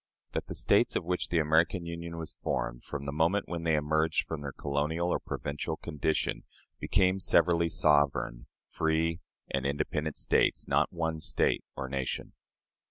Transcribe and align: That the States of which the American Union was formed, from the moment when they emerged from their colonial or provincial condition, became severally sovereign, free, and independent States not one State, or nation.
That 0.33 0.47
the 0.47 0.55
States 0.55 0.95
of 0.95 1.03
which 1.05 1.27
the 1.29 1.37
American 1.37 1.85
Union 1.85 2.17
was 2.17 2.33
formed, 2.33 2.83
from 2.83 3.03
the 3.03 3.11
moment 3.11 3.47
when 3.47 3.61
they 3.61 3.75
emerged 3.75 4.25
from 4.25 4.41
their 4.41 4.51
colonial 4.51 5.09
or 5.09 5.19
provincial 5.19 5.77
condition, 5.77 6.43
became 6.79 7.19
severally 7.19 7.69
sovereign, 7.69 8.47
free, 8.67 9.19
and 9.51 9.63
independent 9.63 10.17
States 10.17 10.67
not 10.67 10.91
one 10.91 11.19
State, 11.19 11.63
or 11.75 11.87
nation. 11.87 12.33